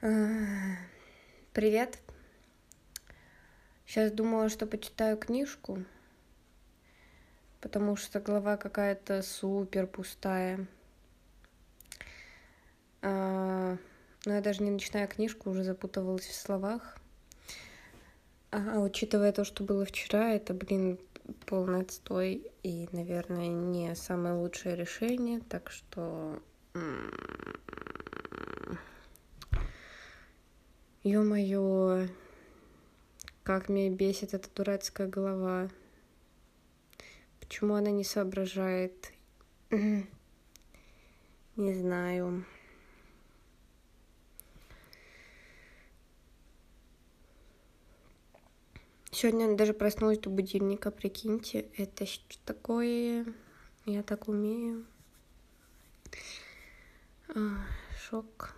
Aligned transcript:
Привет. 0.00 1.98
Сейчас 3.84 4.10
думала, 4.12 4.48
что 4.48 4.64
почитаю 4.66 5.18
книжку, 5.18 5.84
потому 7.60 7.96
что 7.96 8.18
голова 8.18 8.56
какая-то 8.56 9.20
супер 9.20 9.86
пустая. 9.86 10.66
А, 13.02 13.76
но 14.24 14.32
я 14.32 14.40
даже 14.40 14.62
не 14.62 14.70
начиная 14.70 15.06
книжку, 15.06 15.50
уже 15.50 15.64
запутывалась 15.64 16.24
в 16.24 16.34
словах. 16.34 16.96
А 18.52 18.80
учитывая 18.80 19.32
то, 19.32 19.44
что 19.44 19.64
было 19.64 19.84
вчера, 19.84 20.30
это, 20.30 20.54
блин, 20.54 20.98
полный 21.44 21.82
отстой 21.82 22.50
и, 22.62 22.88
наверное, 22.92 23.48
не 23.48 23.94
самое 23.94 24.34
лучшее 24.34 24.76
решение, 24.76 25.40
так 25.40 25.70
что... 25.70 26.42
Ё-моё, 31.02 32.08
как 33.42 33.70
меня 33.70 33.88
бесит 33.88 34.34
эта 34.34 34.50
дурацкая 34.54 35.08
голова. 35.08 35.70
Почему 37.40 37.74
она 37.74 37.90
не 37.90 38.04
соображает? 38.04 39.10
Не 39.70 40.06
знаю. 41.56 42.44
Сегодня 49.10 49.56
даже 49.56 49.72
проснулась 49.72 50.18
до 50.18 50.28
будильника, 50.28 50.90
прикиньте. 50.90 51.66
Это 51.78 52.04
что 52.04 52.36
такое? 52.44 53.24
Я 53.86 54.02
так 54.02 54.28
умею. 54.28 54.84
А, 57.34 57.56
шок. 57.98 58.54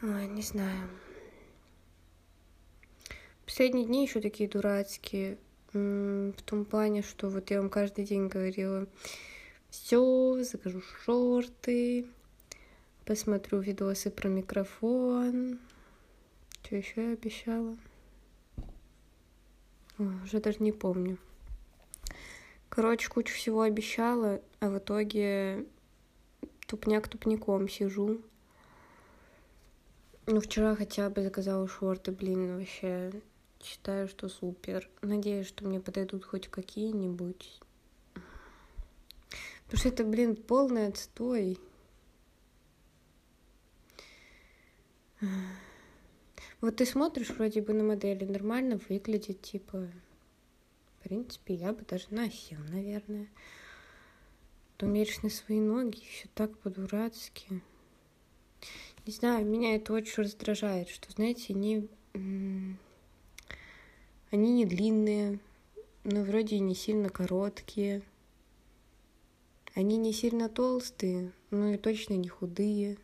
Ой, 0.00 0.28
не 0.28 0.42
знаю. 0.42 0.88
Последние 3.44 3.84
дни 3.84 4.04
еще 4.04 4.20
такие 4.20 4.48
дурацкие. 4.48 5.38
В 5.72 6.40
том 6.44 6.64
плане, 6.64 7.02
что 7.02 7.28
вот 7.28 7.50
я 7.50 7.60
вам 7.60 7.68
каждый 7.68 8.04
день 8.04 8.28
говорила, 8.28 8.86
все, 9.70 10.38
закажу 10.44 10.82
шорты, 11.04 12.06
посмотрю 13.04 13.58
видосы 13.58 14.10
про 14.10 14.28
микрофон, 14.28 15.58
что 16.62 16.76
еще 16.76 17.08
я 17.08 17.12
обещала? 17.14 17.76
О, 19.98 20.04
уже 20.22 20.40
даже 20.40 20.58
не 20.60 20.70
помню. 20.70 21.18
Короче, 22.68 23.08
кучу 23.08 23.34
всего 23.34 23.62
обещала, 23.62 24.40
а 24.60 24.70
в 24.70 24.78
итоге 24.78 25.66
тупняк 26.68 27.08
тупником 27.08 27.68
сижу. 27.68 28.22
Ну, 30.30 30.42
вчера 30.42 30.76
хотя 30.76 31.08
бы 31.08 31.22
заказала 31.22 31.66
шорты, 31.66 32.12
блин, 32.12 32.58
вообще 32.58 33.10
считаю, 33.62 34.08
что 34.08 34.28
супер. 34.28 34.86
Надеюсь, 35.00 35.46
что 35.46 35.64
мне 35.64 35.80
подойдут 35.80 36.26
хоть 36.26 36.48
какие-нибудь. 36.48 37.58
Потому 39.64 39.78
что 39.78 39.88
это, 39.88 40.04
блин, 40.04 40.36
полный 40.36 40.88
отстой. 40.88 41.58
Вот 46.60 46.76
ты 46.76 46.84
смотришь 46.84 47.30
вроде 47.30 47.62
бы 47.62 47.72
на 47.72 47.84
модели, 47.84 48.26
нормально 48.26 48.78
выглядит, 48.90 49.40
типа, 49.40 49.88
в 50.98 51.02
принципе, 51.04 51.54
я 51.54 51.72
бы 51.72 51.86
даже 51.86 52.04
носил, 52.10 52.58
наверное. 52.68 53.28
То 54.76 54.84
меришь 54.84 55.22
на 55.22 55.30
свои 55.30 55.58
ноги, 55.58 56.00
еще 56.00 56.28
так 56.34 56.54
по-дурацки. 56.58 57.62
Не 59.08 59.14
знаю, 59.14 59.46
меня 59.46 59.74
это 59.74 59.94
очень 59.94 60.22
раздражает, 60.22 60.90
что, 60.90 61.10
знаете, 61.10 61.54
они, 61.54 61.88
они 64.30 64.52
не 64.52 64.66
длинные, 64.66 65.40
но 66.04 66.22
вроде 66.24 66.56
и 66.56 66.60
не 66.60 66.74
сильно 66.74 67.08
короткие. 67.08 68.02
Они 69.74 69.96
не 69.96 70.12
сильно 70.12 70.50
толстые, 70.50 71.32
но 71.50 71.70
и 71.70 71.78
точно 71.78 72.18
не 72.18 72.28
худые. 72.28 72.98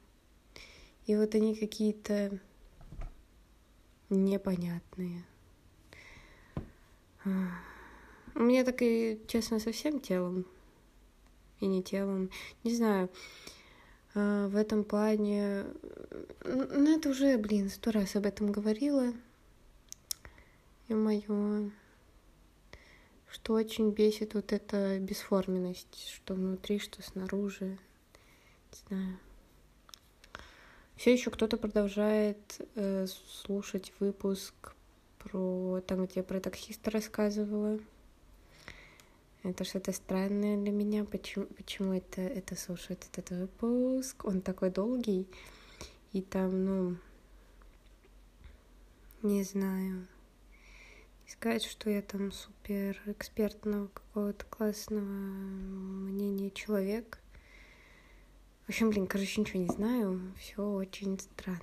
И 1.06 1.16
вот 1.16 1.34
они 1.34 1.54
какие-то 1.54 2.38
непонятные. 4.10 5.24
У 7.24 8.40
меня 8.40 8.62
так 8.66 8.82
и, 8.82 9.22
честно, 9.26 9.58
совсем 9.58 10.00
телом. 10.00 10.44
И 11.60 11.66
не 11.66 11.82
телом. 11.82 12.28
Не 12.62 12.74
знаю. 12.74 13.08
А, 14.14 14.48
в 14.48 14.56
этом 14.56 14.84
плане... 14.84 15.64
Ну, 16.44 16.96
это 16.96 17.08
уже, 17.08 17.36
блин, 17.38 17.68
сто 17.68 17.90
раз 17.90 18.16
об 18.16 18.26
этом 18.26 18.52
говорила. 18.52 19.12
И 20.88 20.94
мое 20.94 21.70
что 23.34 23.54
очень 23.54 23.90
бесит 23.90 24.34
вот 24.34 24.52
эта 24.52 25.00
бесформенность, 25.00 26.08
что 26.14 26.34
внутри, 26.34 26.78
что 26.78 27.02
снаружи. 27.02 27.66
Не 27.66 28.78
знаю. 28.88 29.18
Все 30.94 31.12
еще 31.12 31.32
кто-то 31.32 31.56
продолжает 31.56 32.38
э, 32.76 33.06
слушать 33.08 33.92
выпуск 33.98 34.54
про 35.18 35.80
там, 35.80 36.06
где 36.06 36.20
я 36.20 36.22
про 36.22 36.38
таксиста 36.38 36.92
рассказывала. 36.92 37.80
Это 39.44 39.62
что-то 39.64 39.92
странное 39.92 40.56
для 40.56 40.72
меня. 40.72 41.04
Почему, 41.04 41.44
почему 41.44 41.92
это, 41.92 42.22
это 42.22 42.56
слушает 42.56 43.06
этот 43.12 43.28
выпуск? 43.28 44.24
Он 44.24 44.40
такой 44.40 44.70
долгий. 44.70 45.28
И 46.12 46.22
там, 46.22 46.64
ну, 46.64 46.96
не 49.22 49.42
знаю. 49.42 50.06
Не 51.26 51.30
сказать, 51.30 51.62
что 51.62 51.90
я 51.90 52.00
там 52.00 52.32
супер 52.32 52.98
экспертного 53.04 53.88
какого-то 53.88 54.46
классного 54.46 55.02
мнения 55.02 56.50
человек. 56.50 57.18
В 58.64 58.70
общем, 58.70 58.88
блин, 58.88 59.06
короче, 59.06 59.42
ничего 59.42 59.60
не 59.60 59.68
знаю. 59.68 60.32
Все 60.38 60.62
очень 60.62 61.18
странно. 61.20 61.60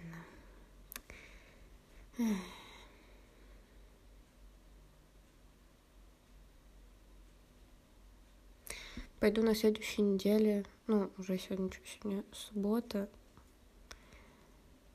Пойду 9.21 9.43
на 9.43 9.53
следующей 9.53 10.01
неделе, 10.01 10.65
ну, 10.87 11.11
уже 11.19 11.37
сегодня, 11.37 11.69
сегодня 11.85 12.23
суббота, 12.31 13.07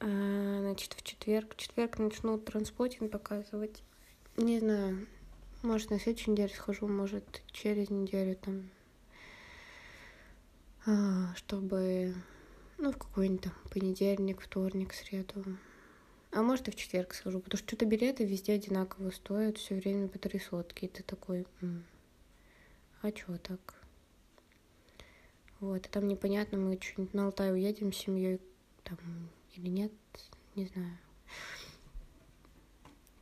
а, 0.01 0.59
значит, 0.63 0.95
в 0.95 1.03
четверг. 1.05 1.55
В 1.55 1.57
четверг 1.57 2.01
начну 2.01 2.37
транспотинг 2.37 3.13
показывать. 3.13 3.85
Не 4.37 4.59
знаю, 4.59 5.07
может, 5.63 5.91
на 5.91 6.01
следующей 6.01 6.33
неделе 6.33 6.53
схожу, 6.53 6.89
может, 6.89 7.41
через 7.53 7.89
неделю 7.89 8.35
там 8.35 8.69
а, 10.87 11.33
чтобы, 11.37 12.13
ну, 12.79 12.91
в 12.91 12.99
какой-нибудь 12.99 13.43
там 13.43 13.53
понедельник, 13.73 14.41
вторник, 14.41 14.93
среду. 14.93 15.45
А 16.33 16.43
может 16.43 16.67
и 16.67 16.73
в 16.73 16.75
четверг 16.75 17.15
схожу, 17.15 17.39
потому 17.39 17.59
что 17.59 17.69
что-то 17.69 17.87
билеты 17.87 18.25
везде 18.25 18.55
одинаково 18.55 19.11
стоят, 19.11 19.59
все 19.59 19.77
время 19.77 20.09
по 20.09 20.19
три 20.19 20.41
сотки. 20.41 20.87
И 20.87 20.89
ты 20.89 21.05
такой, 21.05 21.47
а 23.03 23.13
чё 23.13 23.39
так? 23.39 23.86
Вот, 25.61 25.87
и 25.87 25.89
там 25.89 26.07
непонятно, 26.07 26.59
мы 26.59 26.79
что-нибудь 26.81 27.15
на 27.15 27.27
Алтай 27.27 27.53
уедем 27.53 27.93
с 27.93 27.97
семьей 27.97 28.41
там 28.85 28.99
или 29.55 29.69
нет, 29.69 29.93
не 30.55 30.67
знаю. 30.67 30.99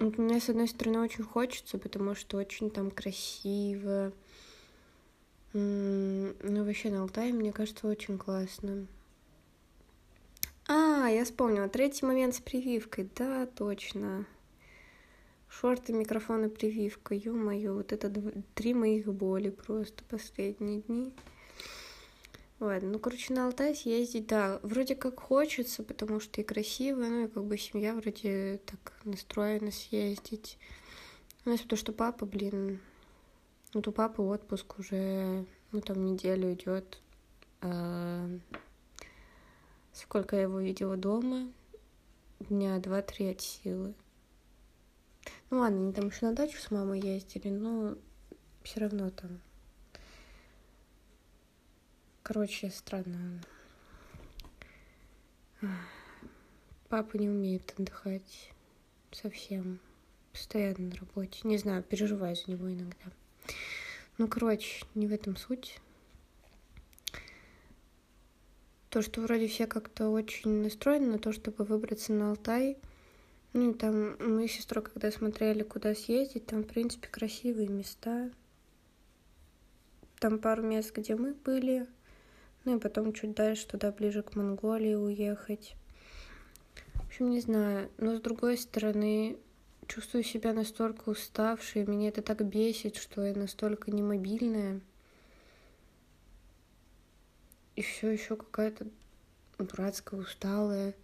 Мне, 0.00 0.40
с 0.40 0.48
одной 0.48 0.68
стороны, 0.68 1.00
очень 1.00 1.24
хочется, 1.24 1.78
потому 1.78 2.14
что 2.14 2.36
очень 2.36 2.70
там 2.70 2.90
красиво, 2.90 4.12
ну, 5.52 6.64
вообще 6.64 6.90
на 6.90 7.02
Алтае, 7.02 7.32
мне 7.32 7.52
кажется, 7.52 7.86
очень 7.86 8.18
классно. 8.18 8.88
А, 10.66 11.08
я 11.08 11.24
вспомнила. 11.24 11.68
Третий 11.68 12.04
момент 12.04 12.34
с 12.34 12.40
прививкой. 12.40 13.08
Да, 13.14 13.46
точно. 13.46 14.26
Шорты, 15.48 15.92
микрофон 15.92 16.46
и 16.46 16.48
прививка. 16.48 17.14
Ё-моё, 17.14 17.74
вот 17.74 17.92
это 17.92 18.08
дв... 18.08 18.32
три 18.54 18.74
моих 18.74 19.06
боли 19.06 19.50
просто 19.50 20.02
последние 20.04 20.80
дни. 20.80 21.12
Ладно, 22.64 22.92
ну, 22.92 22.98
короче, 22.98 23.34
на 23.34 23.44
Алтай 23.44 23.74
съездить, 23.74 24.26
да, 24.26 24.58
вроде 24.62 24.94
как 24.94 25.20
хочется, 25.20 25.82
потому 25.82 26.18
что 26.18 26.40
и 26.40 26.44
красиво, 26.44 27.00
ну, 27.00 27.26
и 27.26 27.28
как 27.28 27.44
бы 27.44 27.58
семья 27.58 27.92
вроде 27.92 28.58
так 28.64 28.94
настроена 29.04 29.70
съездить. 29.70 30.56
У 31.44 31.50
нас 31.50 31.60
потому 31.60 31.76
что 31.76 31.92
папа, 31.92 32.24
блин, 32.24 32.80
вот 33.74 33.86
у 33.86 33.92
папы 33.92 34.22
отпуск 34.22 34.78
уже, 34.78 35.44
ну, 35.72 35.82
там 35.82 36.06
неделю 36.06 36.54
идет. 36.54 37.02
А... 37.60 38.30
Сколько 39.92 40.36
я 40.36 40.42
его 40.42 40.58
видела 40.58 40.96
дома? 40.96 41.52
Дня 42.40 42.78
два-три 42.78 43.32
от 43.32 43.42
силы. 43.42 43.92
Ну 45.50 45.58
ладно, 45.58 45.82
они 45.82 45.92
там 45.92 46.06
еще 46.06 46.24
на 46.24 46.32
дачу 46.32 46.58
с 46.58 46.70
мамой 46.70 46.98
ездили, 46.98 47.50
но 47.50 47.94
все 48.62 48.80
равно 48.80 49.10
там. 49.10 49.38
Короче, 52.24 52.70
странно. 52.70 53.38
Папа 56.88 57.18
не 57.18 57.28
умеет 57.28 57.74
отдыхать 57.76 58.50
совсем. 59.12 59.78
Постоянно 60.32 60.88
на 60.88 60.96
работе. 60.96 61.40
Не 61.44 61.58
знаю, 61.58 61.82
переживаю 61.82 62.34
за 62.34 62.50
него 62.50 62.72
иногда. 62.72 63.12
Ну, 64.16 64.26
короче, 64.26 64.86
не 64.94 65.06
в 65.06 65.12
этом 65.12 65.36
суть. 65.36 65.78
То, 68.88 69.02
что 69.02 69.20
вроде 69.20 69.46
все 69.46 69.66
как-то 69.66 70.08
очень 70.08 70.62
настроены 70.62 71.12
на 71.12 71.18
то, 71.18 71.30
чтобы 71.30 71.64
выбраться 71.64 72.14
на 72.14 72.30
Алтай. 72.30 72.78
Ну, 73.52 73.74
там 73.74 74.16
мы 74.18 74.48
с 74.48 74.52
сестрой, 74.52 74.82
когда 74.82 75.12
смотрели, 75.12 75.62
куда 75.62 75.94
съездить, 75.94 76.46
там, 76.46 76.62
в 76.62 76.68
принципе, 76.68 77.06
красивые 77.06 77.68
места. 77.68 78.30
Там 80.20 80.38
пару 80.38 80.62
мест, 80.62 80.90
где 80.96 81.16
мы 81.16 81.34
были. 81.34 81.86
Ну 82.64 82.76
и 82.76 82.80
потом 82.80 83.12
чуть 83.12 83.34
дальше, 83.34 83.66
туда 83.66 83.92
ближе 83.92 84.22
к 84.22 84.36
Монголии 84.36 84.94
уехать. 84.94 85.76
В 86.94 87.06
общем, 87.06 87.30
не 87.30 87.40
знаю. 87.40 87.90
Но 87.98 88.16
с 88.16 88.20
другой 88.20 88.56
стороны, 88.56 89.36
чувствую 89.86 90.24
себя 90.24 90.52
настолько 90.52 91.10
уставшей, 91.10 91.84
меня 91.86 92.08
это 92.08 92.22
так 92.22 92.44
бесит, 92.44 92.96
что 92.96 93.24
я 93.24 93.34
настолько 93.34 93.90
немобильная. 93.90 94.80
И 97.76 97.82
все 97.82 98.10
еще 98.10 98.36
какая-то 98.36 98.86
дурацкая, 99.58 100.20
усталая. 100.20 100.94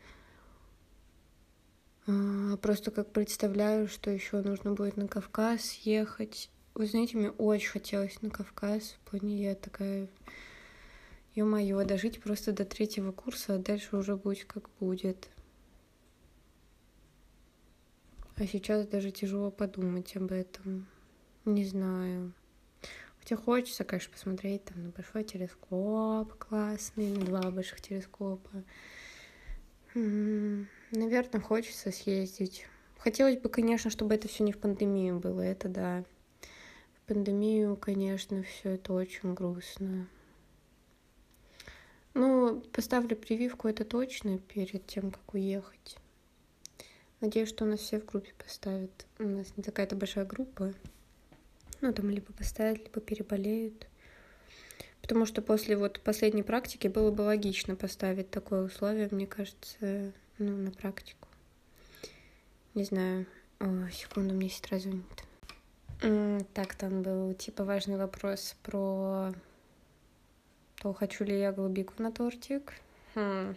А, 2.06 2.56
просто 2.56 2.90
как 2.90 3.12
представляю, 3.12 3.86
что 3.86 4.10
еще 4.10 4.40
нужно 4.40 4.72
будет 4.72 4.96
на 4.96 5.08
Кавказ 5.08 5.72
ехать. 5.82 6.50
Вы 6.74 6.86
знаете, 6.86 7.18
мне 7.18 7.30
очень 7.30 7.70
хотелось 7.70 8.22
на 8.22 8.30
Кавказ. 8.30 8.96
Поняли, 9.10 9.42
я 9.42 9.54
такая 9.54 10.08
Ё-моё, 11.34 11.84
дожить 11.84 12.20
просто 12.20 12.52
до 12.52 12.64
третьего 12.64 13.12
курса, 13.12 13.54
а 13.54 13.58
дальше 13.58 13.96
уже 13.96 14.16
будет 14.16 14.44
как 14.46 14.68
будет. 14.80 15.28
А 18.36 18.46
сейчас 18.46 18.86
даже 18.86 19.10
тяжело 19.10 19.50
подумать 19.50 20.16
об 20.16 20.32
этом. 20.32 20.86
Не 21.44 21.64
знаю. 21.64 22.32
Хотя 23.18 23.36
хочется, 23.36 23.84
конечно, 23.84 24.12
посмотреть 24.12 24.64
там 24.64 24.82
на 24.82 24.88
большой 24.90 25.24
телескоп 25.24 26.34
классный, 26.34 27.10
на 27.12 27.24
два 27.24 27.50
больших 27.50 27.80
телескопа. 27.80 28.64
Наверное, 29.94 31.40
хочется 31.40 31.92
съездить. 31.92 32.66
Хотелось 32.98 33.38
бы, 33.38 33.48
конечно, 33.48 33.90
чтобы 33.90 34.14
это 34.14 34.26
все 34.26 34.42
не 34.42 34.52
в 34.52 34.58
пандемию 34.58 35.20
было, 35.20 35.42
это 35.42 35.68
да. 35.68 36.04
В 36.94 37.06
пандемию, 37.06 37.76
конечно, 37.76 38.42
все 38.42 38.70
это 38.70 38.92
очень 38.92 39.34
грустно. 39.34 40.08
Ну, 42.14 42.60
поставлю 42.72 43.16
прививку, 43.16 43.68
это 43.68 43.84
точно, 43.84 44.38
перед 44.38 44.86
тем, 44.86 45.10
как 45.10 45.34
уехать. 45.34 45.96
Надеюсь, 47.20 47.48
что 47.48 47.64
у 47.64 47.68
нас 47.68 47.80
все 47.80 48.00
в 48.00 48.06
группе 48.06 48.32
поставят. 48.36 49.06
У 49.18 49.24
нас 49.24 49.46
не 49.56 49.62
такая-то 49.62 49.94
большая 49.94 50.24
группа. 50.24 50.72
Ну, 51.80 51.92
там 51.92 52.10
либо 52.10 52.32
поставят, 52.32 52.78
либо 52.78 53.00
переболеют. 53.00 53.86
Потому 55.02 55.24
что 55.26 55.40
после 55.42 55.76
вот 55.76 56.00
последней 56.00 56.42
практики 56.42 56.88
было 56.88 57.10
бы 57.10 57.22
логично 57.22 57.76
поставить 57.76 58.30
такое 58.30 58.64
условие, 58.64 59.08
мне 59.10 59.26
кажется, 59.26 60.12
ну, 60.38 60.56
на 60.56 60.70
практику. 60.72 61.28
Не 62.74 62.84
знаю. 62.84 63.26
О, 63.60 63.88
секунду, 63.90 64.34
мне 64.34 64.48
сестра 64.48 64.78
звонит. 64.78 65.04
Так, 66.54 66.74
там 66.74 67.02
был 67.02 67.34
типа 67.34 67.64
важный 67.64 67.96
вопрос 67.96 68.56
про 68.62 69.32
то 70.80 70.94
хочу 70.94 71.24
ли 71.24 71.38
я 71.38 71.52
голубику 71.52 71.92
на 71.98 72.10
тортик. 72.10 72.72
Хм. 73.14 73.54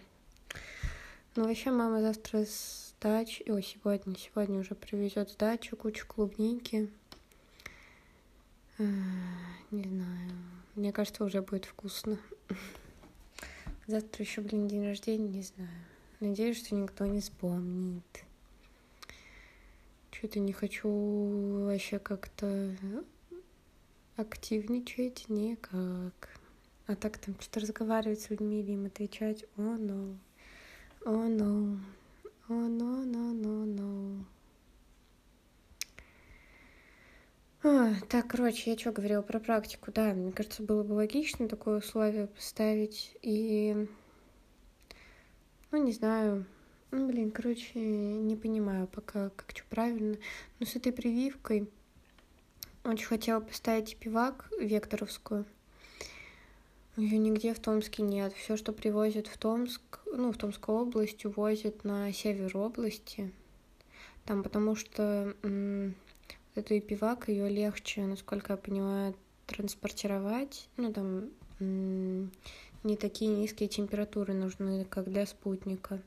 Ну, 1.35 1.43
вообще, 1.45 1.71
мама 1.71 2.01
завтра 2.01 2.43
с 2.45 2.93
дачи... 2.99 3.45
Ой, 3.49 3.63
сегодня, 3.63 4.15
сегодня 4.17 4.59
уже 4.59 4.75
привезет 4.75 5.29
с 5.29 5.35
дачи 5.35 5.73
кучу 5.75 6.05
клубники. 6.05 6.91
Не 8.77 9.83
знаю. 9.83 10.31
Мне 10.75 10.91
кажется, 10.91 11.23
уже 11.23 11.41
будет 11.41 11.63
вкусно. 11.63 12.17
Завтра 13.87 14.23
еще, 14.23 14.41
блин, 14.41 14.67
день 14.67 14.85
рождения, 14.85 15.29
не 15.29 15.43
знаю. 15.43 15.69
Надеюсь, 16.19 16.57
что 16.57 16.75
никто 16.75 17.05
не 17.05 17.21
вспомнит. 17.21 18.25
Что-то 20.11 20.39
не 20.39 20.51
хочу 20.51 20.89
вообще 21.65 21.99
как-то 21.99 22.75
активничать 24.17 25.29
никак. 25.29 26.42
А 26.85 26.95
так 26.95 27.17
там 27.17 27.35
что-то 27.39 27.61
разговаривать 27.61 28.21
с 28.21 28.29
людьми 28.29 28.61
или 28.61 28.71
им 28.71 28.85
отвечать. 28.85 29.45
О, 29.57 29.61
oh, 29.61 29.77
no. 29.77 30.17
О, 31.05 31.11
oh, 31.11 31.27
no. 31.29 31.79
О, 32.49 32.53
oh, 32.53 32.67
no, 32.67 33.05
no, 33.05 33.33
no, 33.33 34.25
так, 38.09 38.27
короче, 38.27 38.71
я 38.71 38.77
что 38.77 38.91
говорила 38.91 39.21
про 39.21 39.39
практику? 39.39 39.91
Да, 39.93 40.13
мне 40.13 40.33
кажется, 40.33 40.61
было 40.61 40.83
бы 40.83 40.93
логично 40.93 41.47
такое 41.47 41.77
условие 41.77 42.27
поставить. 42.27 43.15
И, 43.21 43.87
ну, 45.71 45.83
не 45.83 45.93
знаю, 45.93 46.45
ну, 46.91 47.07
блин, 47.07 47.31
короче, 47.31 47.79
не 47.79 48.35
понимаю 48.35 48.87
пока, 48.87 49.29
как 49.29 49.51
что 49.51 49.63
правильно. 49.69 50.17
Но 50.59 50.65
с 50.65 50.75
этой 50.75 50.91
прививкой 50.91 51.69
очень 52.83 53.07
хотела 53.07 53.39
поставить 53.39 53.95
пивак 53.95 54.49
векторовскую. 54.59 55.45
Ее 56.95 57.17
нигде 57.17 57.53
в 57.55 57.59
Томске 57.59 58.03
нет. 58.03 58.33
Все, 58.33 58.55
что 58.55 58.71
привозят 58.71 59.25
в 59.27 59.37
Томск, 59.37 59.81
ну, 60.05 60.31
в 60.31 60.37
Томскую 60.37 60.77
область, 60.77 61.25
увозят 61.25 61.83
на 61.83 62.13
север 62.13 62.55
области. 62.55 63.31
Там, 64.25 64.43
потому 64.43 64.75
что 64.75 65.33
м- 65.41 65.95
эту 66.53 66.79
пивак 66.81 67.29
ее 67.29 67.49
легче, 67.49 68.05
насколько 68.05 68.53
я 68.53 68.57
понимаю, 68.57 69.15
транспортировать. 69.47 70.69
Ну, 70.77 70.93
там 70.93 71.29
м- 71.59 72.31
не 72.83 72.95
такие 72.95 73.31
низкие 73.31 73.69
температуры 73.69 74.33
нужны, 74.33 74.85
как 74.85 75.09
для 75.09 75.25
спутника. 75.25 75.99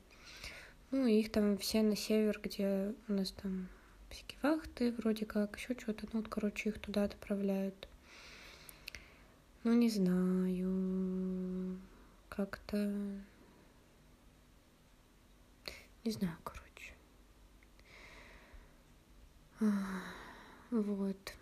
Ну, 0.91 1.05
их 1.05 1.33
там 1.33 1.57
все 1.57 1.81
на 1.81 1.97
север, 1.97 2.39
где 2.41 2.93
у 3.09 3.13
нас 3.13 3.31
там 3.31 3.67
всякие 4.09 4.39
вахты, 4.41 4.93
вроде 4.93 5.25
как, 5.25 5.57
еще 5.57 5.75
что-то. 5.77 6.07
Ну, 6.13 6.21
вот, 6.21 6.29
короче, 6.29 6.69
их 6.69 6.79
туда 6.79 7.03
отправляют. 7.03 7.89
Ну, 9.67 9.73
не 9.73 9.89
знаю. 9.89 11.77
Как-то... 12.29 12.77
Не 16.05 16.11
знаю, 16.11 16.37
короче. 16.41 16.93
Вот. 20.71 21.33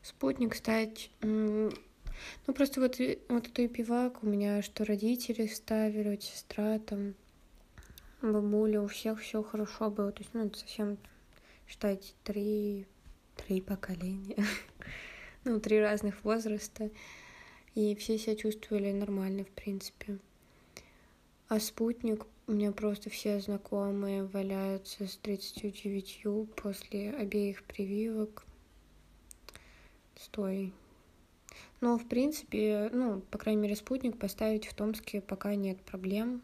Спутник 0.00 0.54
стать... 0.54 1.10
Ну, 1.20 1.70
просто 2.46 2.80
вот, 2.80 2.98
вот 3.28 3.46
эту 3.46 3.68
пивак 3.68 4.22
у 4.22 4.26
меня, 4.26 4.62
что 4.62 4.86
родители 4.86 5.46
ставили, 5.48 6.12
вот 6.12 6.22
сестра 6.22 6.78
там, 6.78 7.14
бабуля, 8.22 8.80
у 8.80 8.86
всех 8.86 9.20
все 9.20 9.42
хорошо 9.42 9.90
было. 9.90 10.12
То 10.12 10.22
есть, 10.22 10.32
ну, 10.32 10.46
это 10.46 10.58
совсем 10.58 10.96
считайте, 11.70 12.14
три, 12.24 12.86
три 13.36 13.60
поколения, 13.60 14.44
ну, 15.44 15.60
три 15.60 15.80
разных 15.80 16.24
возраста, 16.24 16.90
и 17.76 17.94
все 17.94 18.18
себя 18.18 18.34
чувствовали 18.34 18.90
нормально, 18.90 19.44
в 19.44 19.50
принципе. 19.50 20.18
А 21.48 21.60
спутник, 21.60 22.26
у 22.48 22.52
меня 22.52 22.72
просто 22.72 23.08
все 23.08 23.38
знакомые 23.38 24.24
валяются 24.24 25.06
с 25.06 25.16
39 25.18 26.48
после 26.56 27.12
обеих 27.12 27.62
прививок. 27.62 28.44
Стой. 30.16 30.72
Но, 31.80 31.98
в 31.98 32.06
принципе, 32.06 32.90
ну, 32.92 33.20
по 33.30 33.38
крайней 33.38 33.62
мере, 33.62 33.76
спутник 33.76 34.18
поставить 34.18 34.66
в 34.66 34.74
Томске 34.74 35.20
пока 35.20 35.54
нет 35.54 35.80
проблем. 35.82 36.42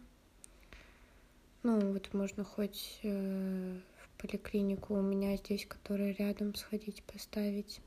Ну, 1.64 1.92
вот 1.92 2.14
можно 2.14 2.44
хоть 2.44 3.00
э, 3.02 3.78
поликлинику 4.18 4.94
у 4.94 5.02
меня 5.02 5.36
здесь, 5.36 5.66
которая 5.66 6.12
рядом, 6.12 6.54
сходить 6.54 7.02
поставить. 7.04 7.80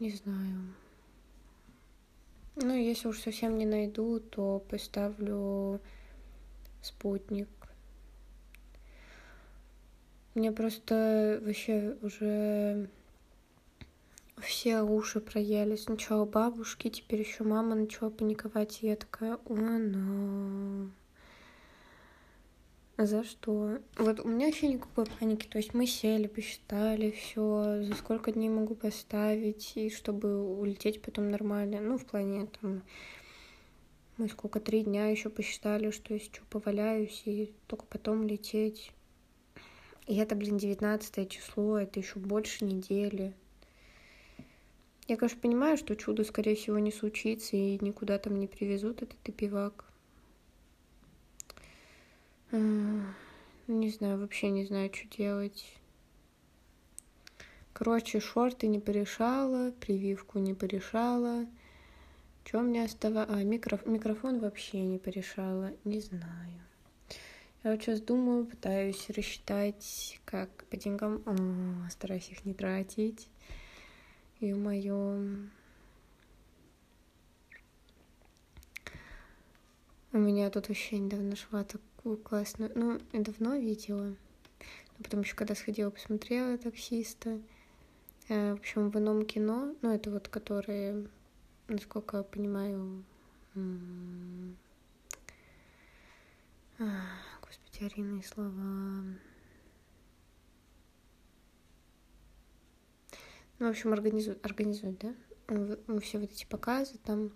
Не 0.00 0.10
знаю. 0.10 0.74
Ну, 2.56 2.74
если 2.74 3.08
уж 3.08 3.20
совсем 3.20 3.58
не 3.58 3.66
найду, 3.66 4.18
то 4.20 4.60
поставлю 4.70 5.80
спутник. 6.82 7.48
Мне 10.34 10.52
просто 10.52 11.40
вообще 11.42 11.96
уже 12.02 12.88
все 14.40 14.82
уши 14.82 15.20
проели. 15.20 15.76
Сначала 15.76 16.24
бабушки, 16.24 16.88
теперь 16.88 17.20
еще 17.20 17.44
мама 17.44 17.74
начала 17.74 18.10
паниковать, 18.10 18.82
и 18.82 18.88
я 18.88 18.96
такая, 18.96 19.38
о, 19.46 19.54
но... 19.54 20.90
А 22.96 23.04
за 23.04 23.24
что? 23.24 23.78
Вот 23.98 24.20
у 24.20 24.28
меня 24.28 24.46
вообще 24.46 24.68
никакой 24.68 25.04
паники. 25.04 25.46
То 25.46 25.58
есть 25.58 25.74
мы 25.74 25.86
сели, 25.86 26.28
посчитали 26.28 27.10
все, 27.10 27.82
за 27.82 27.94
сколько 27.94 28.32
дней 28.32 28.48
могу 28.48 28.74
поставить, 28.74 29.72
и 29.76 29.90
чтобы 29.90 30.42
улететь 30.42 31.02
потом 31.02 31.30
нормально. 31.30 31.80
Ну, 31.80 31.98
в 31.98 32.06
плане 32.06 32.48
там 32.60 32.82
мы 34.16 34.28
сколько, 34.28 34.60
три 34.60 34.82
дня 34.82 35.08
еще 35.08 35.28
посчитали, 35.28 35.90
что 35.90 36.14
если 36.14 36.32
что, 36.32 36.42
поваляюсь, 36.48 37.22
и 37.26 37.52
только 37.66 37.84
потом 37.84 38.26
лететь. 38.26 38.92
И 40.06 40.16
это, 40.16 40.34
блин, 40.34 40.56
19 40.56 41.28
число, 41.28 41.78
это 41.78 42.00
еще 42.00 42.18
больше 42.18 42.64
недели. 42.64 43.34
Я, 45.06 45.16
конечно, 45.16 45.38
понимаю, 45.40 45.76
что 45.76 45.94
чудо, 45.96 46.24
скорее 46.24 46.56
всего, 46.56 46.78
не 46.78 46.92
случится, 46.92 47.56
и 47.56 47.78
никуда 47.84 48.18
там 48.18 48.40
не 48.40 48.46
привезут 48.46 49.02
этот 49.02 49.18
эпивак. 49.28 49.84
Не 52.52 53.90
знаю, 53.90 54.20
вообще 54.20 54.50
не 54.50 54.64
знаю, 54.64 54.92
что 54.94 55.08
делать. 55.16 55.64
Короче, 57.72 58.20
шорты 58.20 58.68
не 58.68 58.78
порешала, 58.78 59.72
прививку 59.72 60.38
не 60.38 60.54
порешала. 60.54 61.46
Что 62.44 62.60
мне 62.60 62.84
оставалось? 62.84 63.28
А, 63.28 63.42
микроф... 63.42 63.84
микрофон 63.86 64.38
вообще 64.38 64.80
не 64.80 64.98
порешала. 64.98 65.72
Не 65.84 66.00
знаю. 66.00 66.62
Я 67.64 67.72
вот 67.72 67.82
сейчас 67.82 68.00
думаю, 68.00 68.46
пытаюсь 68.46 69.10
рассчитать, 69.10 70.20
как 70.24 70.64
по 70.70 70.76
деньгам. 70.76 71.22
О, 71.26 71.90
стараюсь 71.90 72.28
их 72.30 72.44
не 72.44 72.54
тратить. 72.54 73.28
И 74.38 74.54
мое. 74.54 75.48
У 80.12 80.18
меня 80.18 80.48
тут 80.50 80.68
вообще 80.68 80.98
недавно 80.98 81.34
шла 81.34 81.64
такую 82.06 82.18
классную... 82.18 82.70
Ну, 82.76 83.00
я 83.12 83.20
давно 83.20 83.56
видела. 83.56 84.14
Но 84.96 85.02
потом 85.02 85.22
еще 85.22 85.34
когда 85.34 85.56
сходила, 85.56 85.90
посмотрела 85.90 86.56
таксиста. 86.56 87.40
Э, 88.28 88.52
в 88.52 88.60
общем, 88.60 88.90
в 88.90 88.96
ином 88.96 89.26
кино, 89.26 89.74
ну, 89.82 89.92
это 89.92 90.12
вот, 90.12 90.28
которые, 90.28 91.08
насколько 91.66 92.18
я 92.18 92.22
понимаю, 92.22 93.02
господи, 97.40 97.84
Арина 97.84 98.22
слова. 98.22 98.52
Ну, 103.58 103.66
в 103.66 103.70
общем, 103.70 103.92
организуют, 103.92 104.44
организуют, 104.46 104.98
да? 105.00 105.12
Все 106.00 106.18
вот 106.18 106.30
эти 106.30 106.46
показы 106.46 106.98
там. 106.98 107.32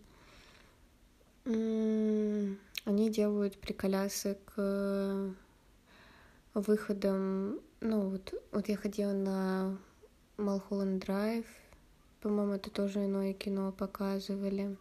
Они 2.85 3.11
делают 3.11 3.59
приколясы 3.59 4.39
к 4.47 5.35
выходам. 6.55 7.61
Ну, 7.81 8.11
вот, 8.11 8.35
вот 8.53 8.69
я 8.69 8.77
ходила 8.77 9.13
на 9.13 9.79
Малхолланд 10.37 11.05
Драйв. 11.05 11.45
По-моему, 12.21 12.55
это 12.55 12.71
тоже 12.71 13.05
иное 13.05 13.33
кино 13.33 13.73
показывали. 13.73 14.77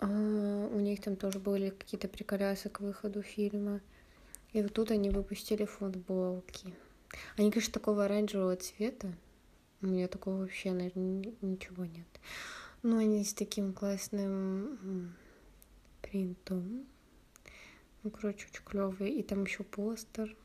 А, 0.00 0.06
у 0.06 0.80
них 0.80 1.00
там 1.00 1.16
тоже 1.16 1.38
были 1.38 1.70
какие-то 1.70 2.08
приколясы 2.08 2.68
к 2.68 2.80
выходу 2.80 3.22
фильма. 3.22 3.80
И 4.52 4.62
вот 4.62 4.72
тут 4.72 4.90
они 4.90 5.10
выпустили 5.10 5.64
футболки. 5.64 6.74
Они, 7.36 7.50
конечно, 7.50 7.72
такого 7.72 8.04
оранжевого 8.04 8.56
цвета. 8.56 9.12
У 9.80 9.86
меня 9.86 10.08
такого 10.08 10.40
вообще, 10.40 10.72
наверное, 10.72 11.32
ничего 11.40 11.84
нет. 11.84 12.06
Но 12.82 12.98
они 12.98 13.24
с 13.24 13.34
таким 13.34 13.72
классным 13.72 15.14
принтом. 16.14 16.86
Ну, 18.04 18.10
короче, 18.10 18.46
очень 18.46 18.64
клевые. 18.64 19.18
И 19.18 19.22
там 19.24 19.42
еще 19.42 19.64
постер. 19.64 20.36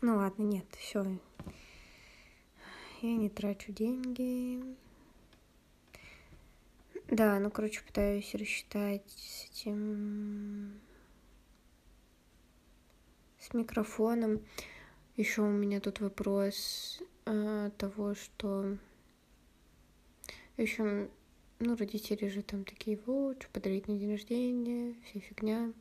Ну 0.00 0.16
ладно, 0.16 0.42
нет, 0.42 0.64
все. 0.78 1.18
Я 3.02 3.16
не 3.16 3.28
трачу 3.28 3.72
деньги. 3.72 4.62
Да, 7.08 7.38
ну, 7.38 7.50
короче, 7.50 7.82
пытаюсь 7.82 8.34
рассчитать 8.34 9.10
с 9.10 9.50
этим... 9.50 10.80
С 13.38 13.52
микрофоном. 13.52 14.40
Еще 15.16 15.42
у 15.42 15.50
меня 15.50 15.78
тут 15.80 16.00
вопрос 16.00 17.02
э, 17.26 17.70
того, 17.76 18.14
что... 18.14 18.78
Общем, 20.56 21.10
ну, 21.62 21.76
родители 21.76 22.28
же 22.28 22.42
там 22.42 22.64
такие, 22.64 22.98
вот, 23.06 23.42
что 23.42 23.50
подарить 23.50 23.88
на 23.88 23.96
день 23.96 24.12
рождения, 24.12 24.94
вся 25.04 25.20
фигня. 25.20 25.72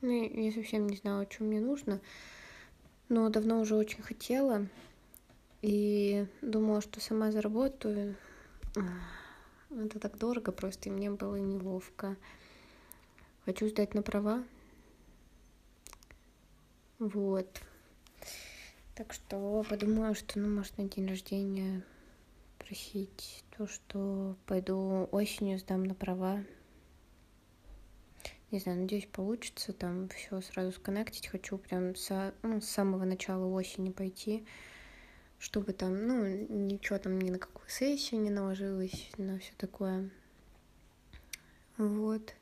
Ну, 0.00 0.10
я 0.10 0.52
совсем 0.52 0.86
не 0.88 0.96
знала, 0.96 1.26
что 1.30 1.44
мне 1.44 1.60
нужно 1.60 2.00
но 3.08 3.28
давно 3.28 3.60
уже 3.60 3.76
очень 3.76 4.02
хотела 4.02 4.66
и 5.62 6.26
думала, 6.42 6.80
что 6.80 7.00
сама 7.00 7.30
заработаю. 7.32 8.16
Это 9.70 9.98
так 9.98 10.18
дорого 10.18 10.52
просто, 10.52 10.88
и 10.88 10.92
мне 10.92 11.10
было 11.10 11.36
неловко. 11.36 12.16
Хочу 13.44 13.68
сдать 13.68 13.94
на 13.94 14.02
права. 14.02 14.44
Вот. 16.98 17.48
Так 18.94 19.12
что 19.12 19.64
подумала, 19.68 20.14
что, 20.14 20.38
ну, 20.38 20.48
может, 20.48 20.78
на 20.78 20.88
день 20.88 21.08
рождения 21.08 21.84
просить 22.58 23.43
то, 23.56 23.68
что 23.68 24.36
пойду 24.46 25.08
осенью 25.12 25.58
сдам 25.58 25.84
на 25.84 25.94
права. 25.94 26.44
Не 28.50 28.58
знаю, 28.58 28.80
надеюсь, 28.80 29.06
получится 29.06 29.72
там 29.72 30.08
все 30.08 30.40
сразу 30.40 30.72
сконнектить. 30.72 31.28
Хочу 31.28 31.58
прям 31.58 31.94
со, 31.94 32.34
ну, 32.42 32.60
с 32.60 32.68
самого 32.68 33.04
начала 33.04 33.46
осени 33.46 33.90
пойти, 33.90 34.44
чтобы 35.38 35.72
там, 35.72 36.06
ну, 36.06 36.26
ничего 36.26 36.98
там 36.98 37.18
ни 37.20 37.30
на 37.30 37.38
какую 37.38 37.68
сессию 37.68 38.20
не 38.20 38.30
наложилось, 38.30 39.10
на 39.18 39.38
все 39.38 39.52
такое. 39.56 40.10
Вот. 41.76 42.34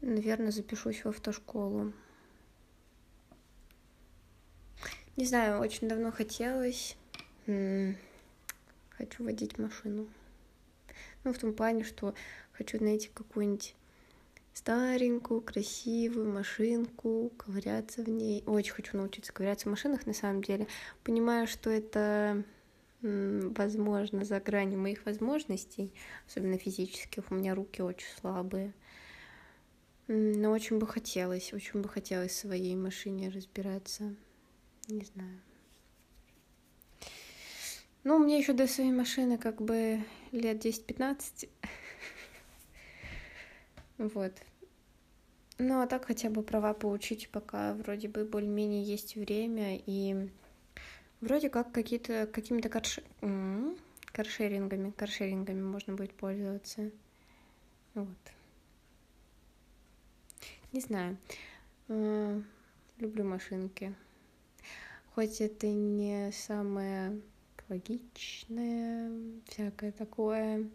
Наверное, 0.00 0.50
запишусь 0.50 1.04
в 1.04 1.08
автошколу. 1.08 1.92
Не 5.16 5.24
знаю, 5.24 5.60
очень 5.60 5.88
давно 5.88 6.12
хотелось. 6.12 6.96
Хочу 8.96 9.24
водить 9.24 9.58
машину. 9.58 10.08
Ну, 11.24 11.32
в 11.32 11.38
том 11.38 11.52
плане, 11.52 11.84
что 11.84 12.14
хочу 12.52 12.82
найти 12.82 13.10
какую-нибудь 13.12 13.74
старенькую, 14.54 15.42
красивую 15.42 16.32
машинку, 16.32 17.30
ковыряться 17.36 18.02
в 18.02 18.08
ней. 18.08 18.42
Очень 18.46 18.72
хочу 18.72 18.96
научиться 18.96 19.32
ковыряться 19.32 19.68
в 19.68 19.70
машинах, 19.70 20.06
на 20.06 20.14
самом 20.14 20.42
деле. 20.42 20.66
Понимаю, 21.04 21.46
что 21.46 21.68
это 21.68 22.42
возможно 23.02 24.24
за 24.24 24.40
гранью 24.40 24.80
моих 24.80 25.04
возможностей, 25.04 25.92
особенно 26.26 26.56
физических. 26.56 27.30
У 27.30 27.34
меня 27.34 27.54
руки 27.54 27.82
очень 27.82 28.08
слабые. 28.18 28.72
Но 30.08 30.52
очень 30.52 30.78
бы 30.78 30.86
хотелось, 30.86 31.52
очень 31.52 31.82
бы 31.82 31.88
хотелось 31.88 32.32
в 32.32 32.36
своей 32.36 32.76
машине 32.76 33.28
разбираться. 33.28 34.14
Не 34.88 35.04
знаю. 35.04 35.40
Ну, 38.06 38.20
меня 38.24 38.36
еще 38.36 38.52
до 38.52 38.68
своей 38.68 38.92
машины 38.92 39.36
как 39.36 39.60
бы 39.60 40.00
лет 40.30 40.64
10-15. 40.64 41.48
Вот. 43.98 44.32
Ну, 45.58 45.80
а 45.80 45.88
так 45.88 46.04
хотя 46.04 46.30
бы 46.30 46.44
права 46.44 46.72
получить, 46.72 47.28
пока 47.30 47.74
вроде 47.74 48.06
бы 48.06 48.24
более-менее 48.24 48.84
есть 48.84 49.16
время, 49.16 49.80
и 49.86 50.30
вроде 51.20 51.50
как 51.50 51.72
какие-то, 51.72 52.28
какими-то 52.28 52.68
карш... 52.68 53.00
каршерингами, 54.12 54.92
каршерингами 54.92 55.62
можно 55.62 55.96
будет 55.96 56.12
пользоваться. 56.12 56.92
Вот. 57.94 58.06
Не 60.70 60.80
знаю. 60.80 61.16
Люблю 61.88 63.24
машинки. 63.24 63.92
Хоть 65.12 65.40
это 65.40 65.66
не 65.66 66.30
самое 66.30 67.20
экологичное, 67.66 69.10
всякое 69.46 69.92
такое. 69.92 70.68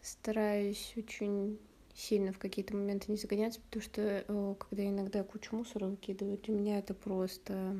Стараюсь 0.00 0.94
очень 0.96 1.58
сильно 1.94 2.32
в 2.32 2.38
какие-то 2.38 2.74
моменты 2.74 3.10
не 3.12 3.18
загоняться, 3.18 3.60
потому 3.60 3.82
что 3.82 4.24
о, 4.28 4.54
когда 4.54 4.84
иногда 4.84 5.22
кучу 5.22 5.54
мусора 5.54 5.86
выкидывают, 5.86 6.42
для 6.42 6.54
меня 6.54 6.78
это 6.78 6.94
просто 6.94 7.76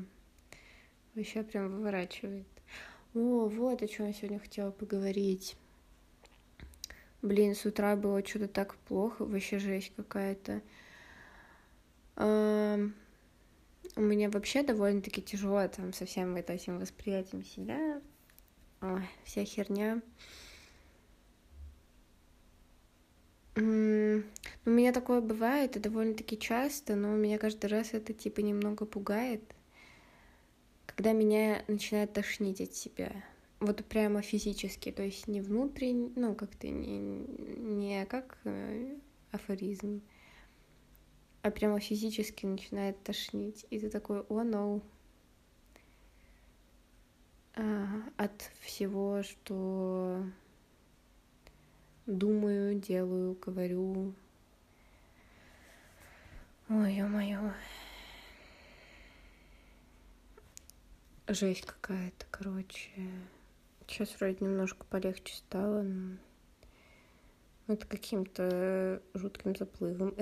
вообще 1.15 1.43
прям 1.43 1.75
выворачивает. 1.75 2.47
О, 3.13 3.47
вот 3.47 3.81
о 3.81 3.87
чем 3.87 4.07
я 4.07 4.13
сегодня 4.13 4.39
хотела 4.39 4.71
поговорить. 4.71 5.55
Блин, 7.21 7.55
с 7.55 7.65
утра 7.65 7.95
было 7.95 8.25
что-то 8.25 8.47
так 8.47 8.75
плохо, 8.75 9.25
вообще 9.25 9.59
жесть 9.59 9.93
какая-то. 9.95 10.61
У 13.95 14.01
меня 14.01 14.29
вообще 14.29 14.63
довольно-таки 14.63 15.21
тяжело 15.21 15.67
там 15.67 15.93
со 15.93 16.05
всем 16.05 16.35
этим 16.35 16.79
восприятием 16.79 17.43
себя. 17.43 18.01
Ой, 18.81 19.07
вся 19.23 19.45
херня. 19.45 20.01
У 23.55 23.59
меня 24.69 24.91
такое 24.93 25.21
бывает, 25.21 25.75
и 25.75 25.79
довольно-таки 25.79 26.39
часто, 26.39 26.95
но 26.95 27.09
меня 27.15 27.37
каждый 27.37 27.67
раз 27.67 27.93
это 27.93 28.13
типа 28.13 28.39
немного 28.39 28.85
пугает, 28.85 29.43
когда 30.87 31.11
меня 31.11 31.63
начинает 31.67 32.13
тошнить 32.13 32.61
от 32.61 32.73
себя. 32.73 33.11
Вот 33.59 33.85
прямо 33.85 34.21
физически, 34.21 34.91
то 34.91 35.03
есть 35.03 35.27
не 35.27 35.39
внутренне, 35.39 36.11
ну 36.15 36.33
как-то 36.33 36.67
не, 36.67 36.97
не 36.97 38.05
как 38.07 38.39
э, 38.43 38.97
афоризм, 39.31 40.01
а 41.43 41.51
прямо 41.51 41.79
физически 41.79 42.45
начинает 42.45 43.03
тошнить. 43.03 43.65
И 43.69 43.77
ты 43.77 43.89
такой, 43.89 44.21
о, 44.21 44.41
oh, 44.41 44.49
no. 44.49 44.81
А, 47.55 47.85
от 48.17 48.49
всего, 48.61 49.21
что 49.23 50.23
думаю, 52.05 52.79
делаю, 52.79 53.37
говорю. 53.39 54.13
Ой, 56.69 56.95
ё-моё. 56.95 57.51
Жесть 61.27 61.65
какая-то, 61.65 62.25
короче. 62.31 62.89
Сейчас 63.85 64.15
вроде 64.17 64.37
немножко 64.39 64.85
полегче 64.85 65.35
стало, 65.35 65.83
но 65.83 66.17
это 67.67 67.85
каким-то 67.85 69.01
жутким 69.13 69.57
заплывом. 69.57 70.15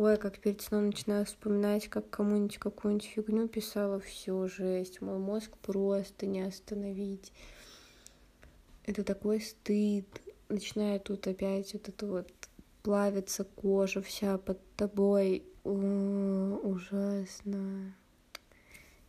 Ой, 0.00 0.16
как 0.16 0.38
перед 0.38 0.60
сном 0.62 0.86
начинаю 0.86 1.24
вспоминать, 1.26 1.88
как 1.88 2.08
кому-нибудь 2.08 2.58
какую-нибудь 2.58 3.04
фигню 3.04 3.48
писала, 3.48 3.98
все, 3.98 4.46
жесть, 4.46 5.00
мой 5.00 5.18
мозг 5.18 5.56
просто 5.56 6.24
не 6.26 6.40
остановить. 6.42 7.32
Это 8.84 9.02
такой 9.02 9.40
стыд. 9.40 10.06
Начинает 10.48 11.02
тут 11.02 11.26
опять 11.26 11.72
вот 11.72 11.88
это 11.88 12.06
вот 12.06 12.32
плавится 12.84 13.42
кожа 13.42 14.00
вся 14.00 14.38
под 14.38 14.60
тобой. 14.76 15.42
О, 15.64 16.60
ужасно. 16.62 17.92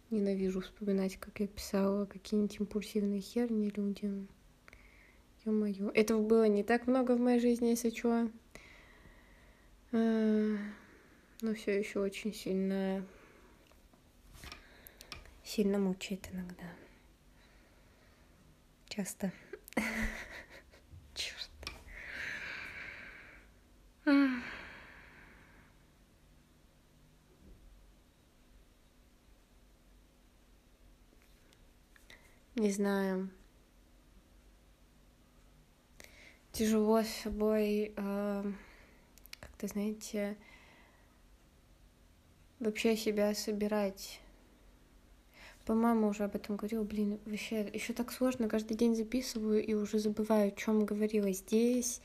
Ненавижу 0.09 0.61
вспоминать, 0.61 1.17
как 1.17 1.39
я 1.39 1.45
писала 1.45 2.05
какие-нибудь 2.07 2.61
импульсивные 2.61 3.21
херни 3.21 3.71
людям. 3.75 4.27
Ё-моё. 5.45 5.91
Этого 5.93 6.23
было 6.23 6.47
не 6.47 6.63
так 6.63 6.87
много 6.87 7.11
в 7.11 7.19
моей 7.19 7.39
жизни, 7.39 7.67
если 7.67 7.91
что. 7.91 8.27
Но 11.41 11.53
все 11.53 11.79
еще 11.79 11.99
очень 11.99 12.33
сильно 12.33 13.05
сильно 15.43 15.79
мучает 15.79 16.29
иногда. 16.31 16.65
Часто. 18.87 19.31
Черт. 21.15 21.49
Не 32.55 32.71
знаю. 32.71 33.29
Тяжело 36.51 37.01
с 37.01 37.07
собой 37.07 37.93
э, 37.95 38.51
как-то, 39.39 39.67
знаете, 39.67 40.37
вообще 42.59 42.95
себя 42.95 43.33
собирать. 43.33 44.19
По-моему, 45.65 46.07
уже 46.07 46.23
об 46.23 46.35
этом 46.35 46.55
говорила. 46.55 46.83
Блин, 46.83 47.19
вообще, 47.25 47.69
еще 47.73 47.93
так 47.93 48.11
сложно. 48.11 48.49
Каждый 48.49 48.75
день 48.75 48.95
записываю 48.95 49.63
и 49.63 49.73
уже 49.73 49.99
забываю, 49.99 50.49
о 50.49 50.51
чем 50.51 50.85
говорила 50.85 51.31
здесь, 51.31 52.01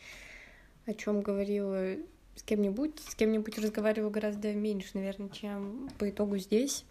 о 0.86 0.94
чем 0.94 1.22
говорила 1.22 1.96
с 2.36 2.42
кем-нибудь. 2.42 3.00
С 3.00 3.14
кем-нибудь 3.14 3.58
разговариваю 3.58 4.10
гораздо 4.10 4.52
меньше, 4.52 4.90
наверное, 4.94 5.30
чем 5.30 5.88
по 5.98 6.10
итогу 6.10 6.38
здесь. 6.38 6.84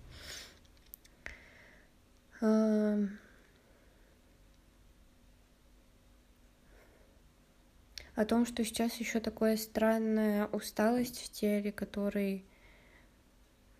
о 8.15 8.25
том, 8.25 8.45
что 8.45 8.63
сейчас 8.63 8.95
еще 8.95 9.19
такая 9.19 9.57
странная 9.57 10.47
усталость 10.47 11.19
в 11.19 11.31
теле, 11.31 11.71
которой, 11.71 12.45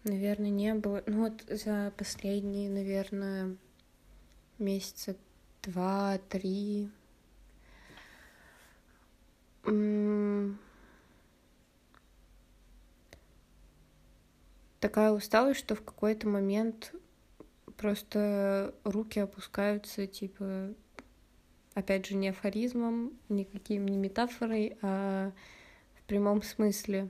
наверное, 0.04 0.50
не 0.50 0.74
было. 0.74 1.04
Ну 1.06 1.24
вот 1.24 1.44
за 1.48 1.94
последние, 1.98 2.70
наверное, 2.70 3.56
месяца 4.60 5.16
два-три. 5.63 6.89
Такая 14.80 15.12
усталость, 15.12 15.60
что 15.62 15.76
в 15.76 15.84
какой-то 15.84 16.28
момент 16.28 16.94
просто 17.78 18.76
руки 18.84 19.20
опускаются, 19.20 20.06
типа, 20.08 20.74
опять 21.74 22.06
же, 22.06 22.16
не 22.16 22.30
афоризмом, 22.30 23.13
никаким 23.30 23.88
не 23.88 23.96
метафорой, 23.96 24.78
а 24.82 25.32
в 25.96 26.04
прямом 26.04 26.44
смысле. 26.44 27.10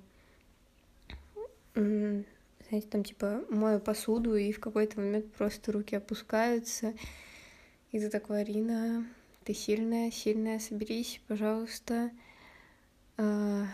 Знаете, 2.73 2.87
там 2.89 3.03
типа 3.03 3.43
мою 3.51 3.79
посуду, 3.79 4.35
и 4.35 4.51
в 4.51 4.59
какой-то 4.59 4.99
момент 4.99 5.31
просто 5.33 5.71
руки 5.71 5.95
опускаются. 5.95 6.95
И 7.91 7.99
ты 7.99 8.09
такой, 8.09 8.41
Арина, 8.41 9.05
ты 9.43 9.53
сильная, 9.53 10.09
сильная, 10.09 10.57
соберись, 10.57 11.21
пожалуйста. 11.27 12.09
А, 13.15 13.67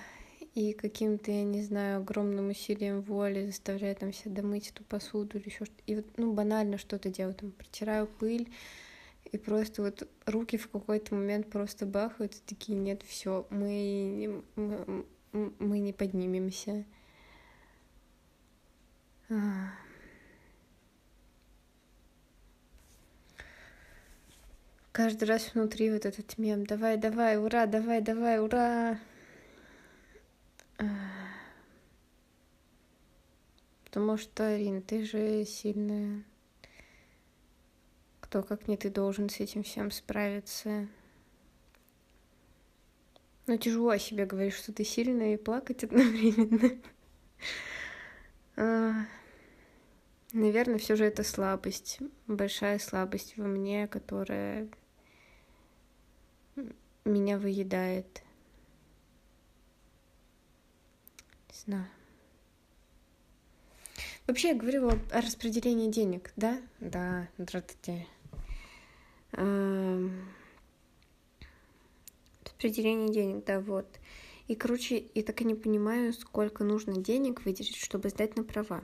и 0.53 0.73
каким-то, 0.73 1.31
я 1.31 1.45
не 1.45 1.63
знаю, 1.63 2.01
огромным 2.01 2.49
усилием 2.49 2.99
воли 2.99 3.45
заставляю 3.45 3.95
там 3.95 4.11
себя 4.11 4.41
домыть 4.41 4.71
эту 4.71 4.83
посуду 4.83 5.37
или 5.37 5.47
еще 5.47 5.63
что-то. 5.63 5.83
И 5.85 5.95
вот, 5.95 6.05
ну, 6.17 6.33
банально 6.33 6.77
что-то 6.77 7.07
делаю, 7.09 7.35
там, 7.35 7.51
протираю 7.51 8.05
пыль, 8.05 8.51
и 9.31 9.37
просто 9.37 9.81
вот 9.81 10.09
руки 10.25 10.57
в 10.57 10.69
какой-то 10.69 11.15
момент 11.15 11.49
просто 11.49 11.85
бахают, 11.85 12.35
и 12.35 12.39
такие, 12.45 12.77
нет, 12.77 13.01
все, 13.03 13.47
мы, 13.49 14.43
мы, 14.57 15.05
мы 15.31 15.79
не 15.79 15.93
поднимемся. 15.93 16.83
Каждый 24.91 25.25
раз 25.25 25.53
внутри 25.53 25.91
вот 25.91 26.05
этот 26.05 26.37
мем, 26.37 26.65
давай, 26.65 26.97
давай, 26.97 27.37
ура, 27.37 27.67
давай, 27.67 28.01
давай, 28.01 28.39
ура. 28.39 28.99
Потому 33.85 34.17
что, 34.17 34.47
Арина, 34.47 34.81
ты 34.81 35.05
же 35.05 35.45
сильная. 35.45 36.23
Кто, 38.19 38.43
как 38.43 38.67
не 38.67 38.77
ты, 38.77 38.89
должен 38.89 39.29
с 39.29 39.39
этим 39.39 39.63
всем 39.63 39.91
справиться? 39.91 40.87
Но 43.47 43.57
тяжело 43.57 43.89
о 43.89 43.99
себе 43.99 44.25
говорить, 44.25 44.53
что 44.53 44.73
ты 44.73 44.83
сильная, 44.83 45.35
и 45.35 45.37
плакать 45.37 45.83
одновременно. 45.83 46.81
Наверное, 50.31 50.77
все 50.77 50.95
же 50.95 51.05
это 51.05 51.23
слабость, 51.23 51.99
большая 52.27 52.77
слабость 52.77 53.35
во 53.37 53.45
мне, 53.45 53.87
которая 53.87 54.69
меня 57.03 57.39
выедает. 57.39 58.21
Не 61.47 61.55
знаю. 61.65 61.87
Вообще, 64.27 64.49
я 64.49 64.55
говорила 64.55 64.99
о 65.11 65.21
распределении 65.21 65.89
денег, 65.89 66.31
да? 66.35 66.61
Да, 66.79 67.27
здравствуйте. 67.39 68.05
Распределение 72.51 73.09
денег, 73.09 73.43
да, 73.45 73.59
вот. 73.59 73.87
И, 74.47 74.53
короче, 74.53 75.05
я 75.15 75.23
так 75.23 75.41
и 75.41 75.45
не 75.45 75.55
понимаю, 75.55 76.13
сколько 76.13 76.63
нужно 76.63 76.97
денег 76.97 77.43
выделить, 77.45 77.77
чтобы 77.77 78.09
сдать 78.09 78.37
на 78.37 78.43
права. 78.43 78.83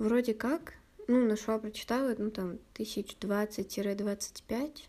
Вроде 0.00 0.32
как, 0.32 0.72
ну, 1.08 1.26
нашла, 1.26 1.58
прочитала, 1.58 2.14
ну, 2.16 2.30
там, 2.30 2.58
тысяч 2.72 3.14
двадцать-двадцать 3.20 4.42
пять. 4.44 4.88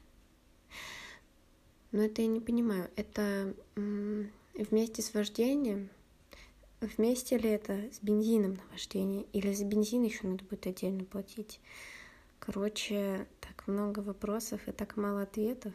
Но 1.92 2.04
это 2.04 2.22
я 2.22 2.30
не 2.30 2.40
понимаю. 2.40 2.90
Это 2.96 3.54
вместе 3.76 5.02
с 5.02 5.14
вождением, 5.14 5.90
вместе 6.80 7.38
ли 7.38 7.50
это 7.50 7.90
с 7.92 8.00
бензином 8.02 8.54
на 8.54 8.64
вождение, 8.72 9.26
или 9.34 9.52
за 9.52 9.66
бензин 9.66 10.04
еще 10.04 10.28
надо 10.28 10.46
будет 10.46 10.66
отдельно 10.66 11.04
платить. 11.04 11.60
Короче, 12.40 13.28
так 13.42 13.68
много 13.68 14.00
вопросов 14.00 14.66
и 14.70 14.72
так 14.72 14.96
мало 14.96 15.24
ответов. 15.24 15.74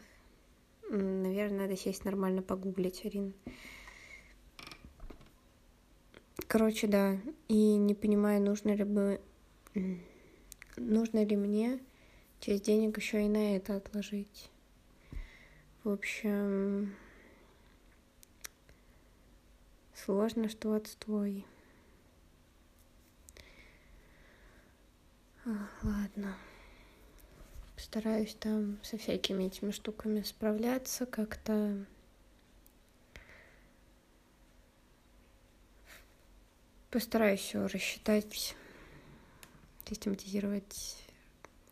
Наверное, 0.89 1.67
надо 1.67 1.77
сесть 1.77 2.05
нормально 2.05 2.41
погуглить, 2.41 3.05
Арин. 3.05 3.35
Короче, 6.47 6.87
да. 6.87 7.17
И 7.47 7.75
не 7.75 7.93
понимаю, 7.93 8.41
нужно 8.41 8.73
ли 8.73 8.83
бы... 8.83 9.21
Нужно 10.77 11.23
ли 11.23 11.35
мне 11.35 11.79
часть 12.39 12.63
денег 12.63 12.97
еще 12.97 13.25
и 13.25 13.29
на 13.29 13.55
это 13.55 13.75
отложить. 13.75 14.49
В 15.83 15.89
общем, 15.89 16.93
Сложно, 20.07 20.47
что 20.47 20.73
отстой. 20.73 21.45
Ладно. 25.43 26.37
Стараюсь 27.75 28.35
там 28.35 28.79
со 28.83 28.97
всякими 28.97 29.45
этими 29.45 29.71
штуками 29.71 30.21
справляться 30.21 31.05
как-то. 31.05 31.85
Постараюсь 36.89 37.41
все 37.41 37.67
рассчитать, 37.67 38.55
систематизировать, 39.85 40.97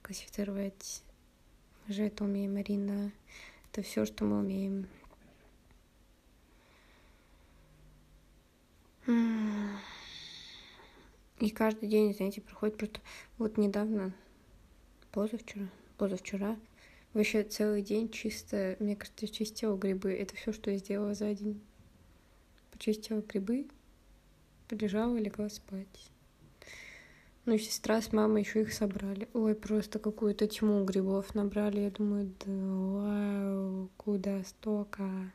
классифицировать. 0.02 1.04
Мы 1.88 1.94
же 1.94 2.04
это 2.04 2.26
умеем, 2.26 2.56
Марина. 2.56 3.12
Это 3.72 3.82
все, 3.82 4.06
что 4.06 4.26
мы 4.26 4.40
умеем. 4.40 4.88
И 11.40 11.50
каждый 11.50 11.88
день, 11.88 12.14
знаете, 12.14 12.42
проходит 12.42 12.78
просто... 12.78 13.00
Вот 13.38 13.58
недавно, 13.58 14.14
позавчера, 15.12 15.70
позавчера, 15.98 16.58
вообще 17.14 17.44
целый 17.44 17.82
день 17.82 18.10
чисто, 18.10 18.76
мне 18.80 18.96
кажется, 18.96 19.28
чистила 19.28 19.78
грибы. 19.78 20.12
Это 20.12 20.36
все, 20.36 20.52
что 20.52 20.72
я 20.72 20.78
сделала 20.78 21.14
за 21.14 21.34
день. 21.34 21.62
Почистила 22.72 23.22
грибы, 23.22 23.68
полежала 24.68 25.16
и 25.16 25.24
легла 25.24 25.50
спать. 25.50 26.10
Ну, 27.46 27.58
сестра 27.60 28.02
с 28.02 28.12
мамой 28.12 28.42
еще 28.42 28.62
их 28.62 28.74
собрали. 28.74 29.30
Ой, 29.34 29.54
просто 29.54 30.00
какую-то 30.00 30.48
тьму 30.48 30.84
грибов 30.84 31.36
набрали. 31.36 31.82
Я 31.82 31.92
думаю, 31.92 32.34
да 32.44 32.52
вау, 32.52 33.90
куда 33.98 34.44
столько? 34.44 35.32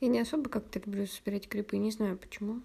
Я 0.00 0.08
не 0.08 0.18
особо 0.18 0.50
как-то 0.50 0.80
люблю 0.80 1.06
собирать 1.06 1.48
грибы, 1.48 1.76
не 1.76 1.92
знаю 1.92 2.18
почему. 2.18 2.62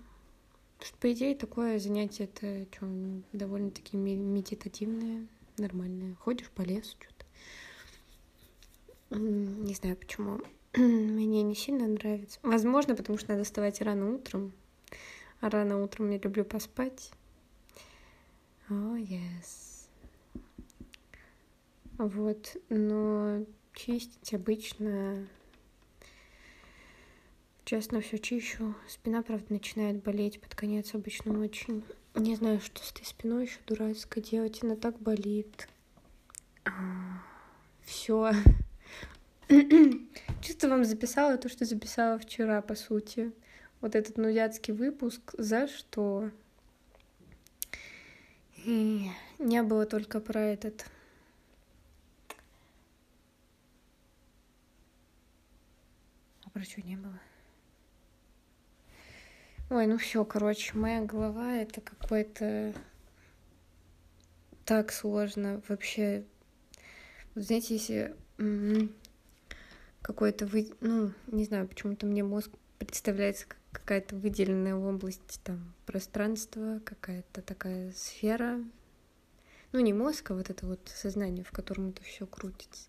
Потому 0.77 0.87
что, 0.87 0.97
по 0.97 1.13
идее, 1.13 1.35
такое 1.35 1.79
занятие 1.79 2.23
это 2.23 2.65
что, 2.75 2.87
довольно-таки 3.31 3.95
медитативное, 3.95 5.27
нормальное. 5.57 6.15
Ходишь 6.15 6.49
по 6.49 6.63
лесу, 6.63 6.97
что-то. 6.99 7.14
Не 9.09 9.73
знаю 9.73 9.95
почему. 9.97 10.39
Мне 10.75 11.43
не 11.43 11.55
сильно 11.55 11.87
нравится. 11.87 12.39
Возможно, 12.43 12.95
потому 12.95 13.17
что 13.17 13.31
надо 13.31 13.43
вставать 13.43 13.81
рано 13.81 14.13
утром. 14.13 14.53
А 15.41 15.49
рано 15.49 15.81
утром 15.81 16.09
я 16.11 16.17
люблю 16.17 16.45
поспать. 16.45 17.11
О, 18.69 18.73
oh, 18.73 18.97
yes. 18.97 19.87
Вот, 21.97 22.57
но 22.69 23.45
чистить 23.73 24.33
обычно 24.33 25.27
Честно, 27.65 27.99
все 27.99 28.19
чищу. 28.19 28.75
Спина, 28.87 29.23
правда, 29.23 29.45
начинает 29.49 30.03
болеть 30.03 30.39
под 30.39 30.53
конец 30.53 30.93
обычно 30.93 31.39
очень. 31.39 31.83
Не 32.13 32.35
знаю, 32.35 32.61
что 32.61 32.83
с 32.83 32.91
этой 32.91 33.05
спиной 33.05 33.45
еще 33.45 33.57
дурацкой 33.65 34.21
делать. 34.21 34.63
Она 34.63 34.75
так 34.75 34.99
болит. 34.99 35.67
А, 36.63 37.23
все. 37.83 38.31
Чисто 40.41 40.69
вам 40.69 40.83
записала 40.85 41.37
то, 41.37 41.49
что 41.49 41.65
записала 41.65 42.17
вчера, 42.17 42.61
по 42.61 42.75
сути. 42.75 43.31
Вот 43.81 43.95
этот 43.95 44.17
нудятский 44.17 44.73
выпуск. 44.73 45.33
За 45.37 45.67
что? 45.67 46.31
И 48.65 49.09
не 49.37 49.61
было 49.61 49.85
только 49.85 50.19
про 50.19 50.41
этот. 50.41 50.85
А 56.43 56.49
про 56.49 56.63
что 56.63 56.81
не 56.81 56.95
было? 56.95 57.19
Ой, 59.69 59.85
ну 59.87 59.97
все, 59.97 60.25
короче, 60.25 60.75
моя 60.75 61.01
голова 61.01 61.53
это 61.55 61.81
какой-то 61.81 62.73
так 64.63 64.91
сложно 64.91 65.61
вообще. 65.67 66.23
Вот 67.35 67.43
знаете, 67.43 67.75
если 67.75 68.15
какой-то 70.05 70.45
вы, 70.45 70.71
ну, 70.81 71.11
не 71.25 71.45
знаю, 71.45 71.67
почему-то 71.67 72.05
мне 72.05 72.23
мозг 72.23 72.51
представляется 72.77 73.47
как 73.47 73.57
какая-то 73.71 74.15
выделенная 74.15 74.75
область 74.75 75.41
там 75.43 75.73
пространства, 75.87 76.79
какая-то 76.85 77.41
такая 77.41 77.91
сфера. 77.91 78.63
Ну, 79.71 79.79
не 79.79 79.93
мозг, 79.93 80.29
а 80.29 80.35
вот 80.35 80.51
это 80.51 80.67
вот 80.67 80.79
сознание, 80.93 81.43
в 81.43 81.51
котором 81.51 81.89
это 81.89 82.03
все 82.03 82.27
крутится. 82.27 82.87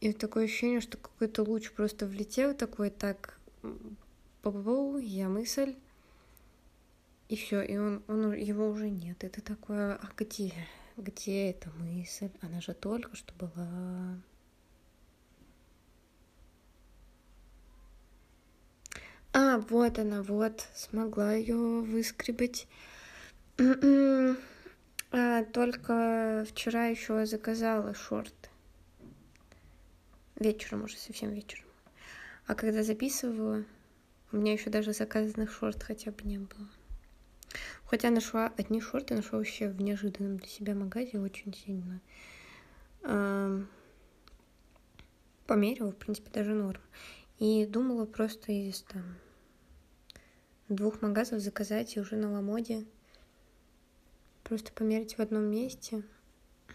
И 0.00 0.14
такое 0.14 0.46
ощущение, 0.46 0.80
что 0.80 0.96
какой-то 0.96 1.42
луч 1.42 1.70
просто 1.72 2.06
влетел 2.06 2.54
такой 2.54 2.88
так 2.88 3.38
Бу-бу-бу, 3.62 4.96
я 4.96 5.28
мысль. 5.28 5.76
И 7.28 7.36
все, 7.36 7.60
и 7.60 7.76
он, 7.76 8.02
он, 8.08 8.32
его 8.32 8.66
уже 8.66 8.88
нет. 8.88 9.22
Это 9.24 9.42
такое, 9.42 9.96
а 9.96 10.08
где? 10.16 10.54
Где 10.96 11.50
эта 11.50 11.68
мысль? 11.72 12.30
Она 12.40 12.62
же 12.62 12.72
только 12.72 13.14
что 13.14 13.34
была. 13.34 14.22
А, 19.32 19.58
вот 19.58 19.98
она, 19.98 20.22
вот, 20.22 20.68
смогла 20.74 21.32
ее 21.34 21.54
выскребать. 21.54 22.66
а, 23.58 25.44
только 25.52 26.44
вчера 26.48 26.86
еще 26.86 27.24
заказала 27.26 27.94
шорты. 27.94 28.48
Вечером 30.34 30.84
уже, 30.84 30.96
совсем 30.96 31.30
вечером. 31.30 31.66
А 32.46 32.54
когда 32.56 32.82
записывала, 32.82 33.64
у 34.32 34.36
меня 34.36 34.52
еще 34.52 34.70
даже 34.70 34.92
заказанных 34.92 35.52
шорт 35.52 35.82
хотя 35.82 36.10
бы 36.10 36.22
не 36.24 36.38
было. 36.38 36.68
Хотя 37.84 38.10
нашла 38.10 38.52
одни 38.56 38.80
шорты, 38.80 39.14
нашла 39.14 39.38
вообще 39.38 39.68
в 39.68 39.80
неожиданном 39.80 40.38
для 40.38 40.48
себя 40.48 40.74
магазе 40.74 41.18
очень 41.20 41.54
сильно. 41.54 42.00
Померила, 45.46 45.92
в 45.92 45.96
принципе, 45.96 46.30
даже 46.30 46.54
норм. 46.54 46.80
И 47.40 47.66
думала 47.66 48.06
просто 48.06 48.52
из 48.52 48.82
там 48.82 49.02
двух 50.68 51.02
магазов 51.02 51.40
заказать 51.40 51.96
и 51.96 52.00
уже 52.00 52.14
на 52.14 52.30
Ламоде 52.30 52.84
просто 54.44 54.72
померить 54.72 55.18
в 55.18 55.20
одном 55.20 55.44
месте. 55.44 56.04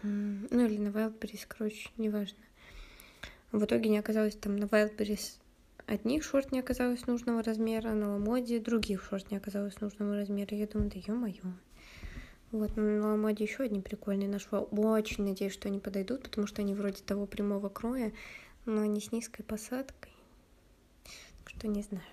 Ну 0.02 0.66
или 0.66 0.76
на 0.76 0.88
Wildberries, 0.88 1.46
короче, 1.48 1.88
неважно. 1.96 2.38
В 3.52 3.64
итоге 3.64 3.88
не 3.88 3.98
оказалось 3.98 4.36
там 4.36 4.56
на 4.56 4.64
Wildberries 4.64 5.38
одних 5.86 6.24
шорт 6.24 6.52
не 6.52 6.60
оказалось 6.60 7.06
нужного 7.06 7.42
размера, 7.42 7.92
на 7.92 8.12
ламоде 8.12 8.58
других 8.58 9.04
шорт 9.04 9.30
не 9.30 9.36
оказалось 9.36 9.80
нужного 9.80 10.16
размера. 10.16 10.56
Я 10.56 10.66
думаю, 10.66 10.90
да 10.90 10.98
ё-моё. 10.98 11.52
Вот, 12.50 12.76
на 12.76 13.06
ламоде 13.08 13.44
еще 13.44 13.62
одни 13.62 13.80
прикольные 13.80 14.28
нашла. 14.28 14.60
Очень 14.60 15.24
надеюсь, 15.24 15.52
что 15.52 15.68
они 15.68 15.78
подойдут, 15.78 16.24
потому 16.24 16.46
что 16.46 16.62
они 16.62 16.74
вроде 16.74 17.02
того 17.04 17.26
прямого 17.26 17.68
кроя, 17.68 18.12
но 18.64 18.82
они 18.82 19.00
с 19.00 19.12
низкой 19.12 19.44
посадкой. 19.44 20.15
Что 21.58 21.68
не 21.68 21.82
знаю. 21.82 22.04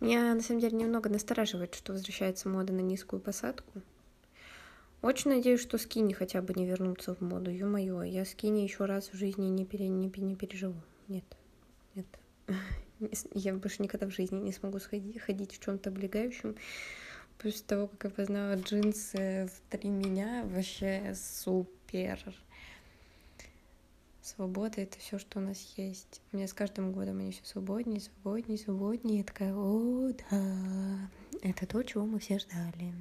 Меня, 0.00 0.34
на 0.34 0.40
самом 0.42 0.60
деле, 0.60 0.76
немного 0.76 1.10
настораживает, 1.10 1.74
что 1.74 1.92
возвращается 1.92 2.48
мода 2.48 2.72
на 2.72 2.80
низкую 2.80 3.20
посадку. 3.20 3.82
Очень 5.02 5.32
надеюсь, 5.32 5.60
что 5.60 5.78
скини 5.78 6.12
хотя 6.12 6.40
бы 6.40 6.54
не 6.54 6.64
вернутся 6.64 7.14
в 7.14 7.20
моду. 7.20 7.50
Ё-моё, 7.50 8.02
я 8.02 8.24
скини 8.24 8.60
еще 8.60 8.84
раз 8.84 9.08
в 9.12 9.16
жизни 9.16 9.46
не, 9.46 9.64
пере... 9.64 9.88
не, 9.88 10.06
не 10.06 10.36
переживу. 10.36 10.80
Нет, 11.08 11.24
нет. 11.96 12.06
я 13.34 13.54
больше 13.54 13.82
никогда 13.82 14.06
в 14.06 14.10
жизни 14.10 14.38
не 14.38 14.52
смогу 14.52 14.78
сходить, 14.78 15.20
ходить 15.20 15.56
в 15.56 15.64
чем-то 15.64 15.90
облегающем. 15.90 16.54
После 17.38 17.64
того, 17.66 17.88
как 17.88 18.04
я 18.04 18.10
познала 18.10 18.54
джинсы 18.54 19.48
в 19.52 19.70
три 19.70 19.90
меня, 19.90 20.44
вообще 20.44 21.12
супер. 21.16 22.20
Свобода— 24.22 24.80
это 24.82 24.98
все, 24.98 25.18
что 25.18 25.40
у 25.40 25.42
нас 25.42 25.60
есть. 25.76 26.22
У 26.32 26.36
меня 26.36 26.46
с 26.46 26.54
каждым 26.54 26.92
годом 26.92 27.18
они 27.18 27.32
все 27.32 27.44
свободнее, 27.44 28.00
свободнее, 28.00 28.56
свободнее. 28.56 29.18
Я 29.18 29.24
такая, 29.24 29.52
о, 29.52 30.12
да, 30.30 31.10
это 31.42 31.66
то, 31.66 31.82
чего 31.82 32.06
мы 32.06 32.20
все 32.20 32.38
ждали. 32.38 32.94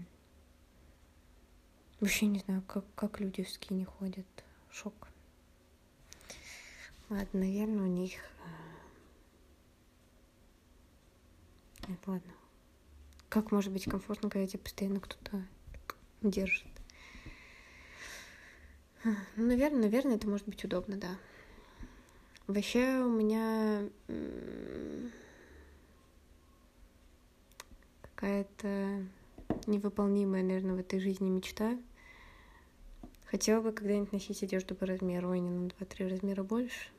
Вообще 1.99 2.25
не 2.25 2.39
знаю, 2.39 2.63
как, 2.63 2.83
как 2.95 3.19
люди 3.19 3.43
в 3.43 3.49
скине 3.49 3.85
ходят. 3.85 4.25
Шок. 4.71 5.07
Ладно, 7.09 7.41
наверное, 7.41 7.83
у 7.83 7.87
них 7.87 8.13
Нет, 11.87 11.99
ладно. 12.07 12.33
Как 13.27 13.51
может 13.51 13.73
быть 13.73 13.83
комфортно, 13.83 14.29
когда 14.29 14.47
тебя 14.47 14.59
постоянно 14.59 14.99
кто-то 15.01 15.45
держит? 16.21 16.70
Ну, 19.35 19.47
наверное, 19.47 19.81
наверное, 19.81 20.15
это 20.15 20.27
может 20.27 20.47
быть 20.47 20.63
удобно, 20.63 20.97
да. 20.97 21.17
Вообще 22.47 22.99
у 22.99 23.09
меня 23.09 23.87
какая-то 28.01 29.05
невыполнимая, 29.67 30.43
наверное, 30.43 30.75
в 30.75 30.79
этой 30.79 30.99
жизни 30.99 31.29
мечта. 31.29 31.77
Хотела 33.25 33.61
бы 33.61 33.71
когда-нибудь 33.71 34.11
носить 34.11 34.43
одежду 34.43 34.75
по 34.75 34.85
размеру, 34.85 35.31
а 35.31 35.37
не 35.37 35.49
ну, 35.49 35.61
на 35.63 35.83
2-3 35.83 36.09
размера 36.09 36.43
больше. 36.43 36.89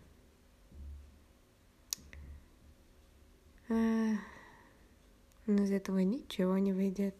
Э, 3.68 4.14
но 5.46 5.62
из 5.62 5.70
этого 5.70 5.98
ничего 5.98 6.56
не 6.58 6.72
выйдет. 6.72 7.14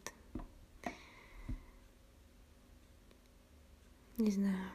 Не 4.22 4.30
знаю. 4.30 4.70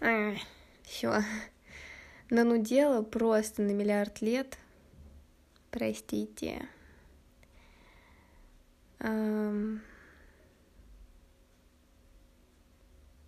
А, 0.00 0.34
все. 0.82 1.20
Нанудела 2.30 3.02
просто 3.02 3.60
на 3.60 3.72
миллиард 3.72 4.22
лет. 4.22 4.56
Простите. 5.70 6.66
Эм... 8.98 9.82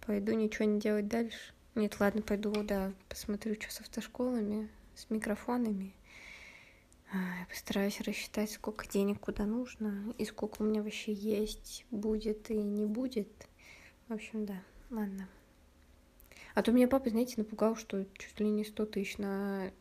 Пойду 0.07 0.33
ничего 0.33 0.65
не 0.65 0.81
делать 0.81 1.09
дальше. 1.09 1.53
Нет, 1.75 2.01
ладно, 2.01 2.23
пойду, 2.23 2.51
да, 2.63 2.95
посмотрю, 3.11 3.61
что 3.61 3.71
с 3.71 3.83
автошколами, 3.83 4.71
с 4.95 5.11
микрофонами. 5.11 5.95
Я 7.13 7.47
постараюсь 7.51 8.01
рассчитать, 8.01 8.51
сколько 8.51 8.89
денег 8.89 9.21
куда 9.21 9.45
нужно, 9.45 10.15
и 10.17 10.25
сколько 10.25 10.63
у 10.63 10.65
меня 10.65 10.83
вообще 10.83 11.13
есть, 11.13 11.85
будет 11.91 12.51
и 12.51 12.57
не 12.57 12.87
будет. 12.87 13.29
В 14.09 14.13
общем, 14.13 14.45
да, 14.45 14.63
ладно. 14.91 15.29
А 16.55 16.63
то 16.63 16.73
меня 16.73 16.89
папа, 16.89 17.09
знаете, 17.09 17.35
напугал, 17.39 17.75
что 17.75 18.05
чуть 18.19 18.39
ли 18.39 18.49
не 18.49 18.65
100 18.65 18.87
тысяч 18.87 19.19
на 19.19 19.73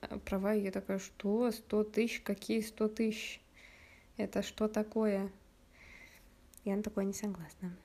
э, 0.00 0.18
права. 0.20 0.54
И 0.54 0.62
я 0.62 0.70
такая, 0.70 0.98
что? 0.98 1.50
100 1.50 1.84
тысяч? 1.84 2.20
Какие 2.20 2.60
100 2.60 2.88
тысяч? 2.88 3.40
Это 4.16 4.42
что 4.42 4.68
такое? 4.68 5.30
Я 6.64 6.76
на 6.76 6.82
такое 6.82 7.04
не 7.04 7.12
согласна. 7.12 7.76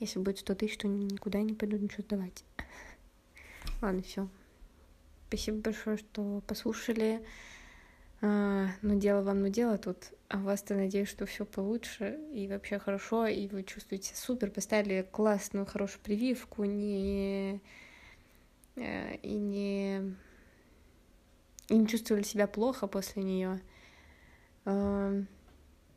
Если 0.00 0.18
будет 0.18 0.38
100 0.38 0.54
тысяч, 0.54 0.78
то 0.78 0.88
никуда 0.88 1.42
не 1.42 1.52
пойду 1.52 1.76
ничего 1.76 2.02
сдавать. 2.02 2.44
Ладно, 3.82 4.02
все. 4.02 4.26
Спасибо 5.28 5.58
большое, 5.58 5.98
что 5.98 6.42
послушали. 6.46 7.22
А, 8.22 8.68
ну, 8.80 8.98
дело 8.98 9.22
вам, 9.22 9.42
ну, 9.42 9.48
дело 9.48 9.76
тут. 9.76 10.12
А 10.28 10.36
у 10.36 10.42
вас-то 10.42 10.74
надеюсь, 10.74 11.08
что 11.08 11.24
все 11.24 11.46
получше 11.46 12.18
и 12.32 12.48
вообще 12.48 12.78
хорошо, 12.78 13.26
и 13.26 13.48
вы 13.48 13.62
чувствуете 13.62 14.14
супер, 14.14 14.50
поставили 14.50 15.08
классную, 15.10 15.64
хорошую 15.64 16.02
прививку, 16.02 16.64
не... 16.64 17.62
Э, 18.76 19.16
и 19.16 19.34
не... 19.34 20.14
И 21.68 21.76
не 21.76 21.86
чувствовали 21.86 22.22
себя 22.22 22.46
плохо 22.46 22.86
после 22.86 23.22
нее. 23.22 23.60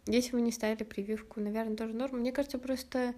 Если 0.06 0.32
вы 0.32 0.42
не 0.42 0.52
ставили 0.52 0.84
прививку, 0.84 1.40
наверное, 1.40 1.78
тоже 1.78 1.94
норм. 1.94 2.20
Мне 2.20 2.32
кажется, 2.32 2.60
просто 2.60 3.14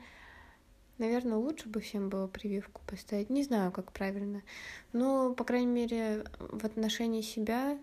Наверное, 0.99 1.37
лучше 1.37 1.69
бы 1.69 1.79
всем 1.81 2.09
было 2.09 2.27
прививку 2.27 2.81
поставить. 2.85 3.29
Не 3.29 3.43
знаю, 3.43 3.71
как 3.71 3.91
правильно. 3.91 4.43
Но, 4.91 5.33
по 5.33 5.43
крайней 5.43 5.71
мере, 5.71 6.25
в 6.39 6.65
отношении 6.65 7.21
себя 7.21 7.79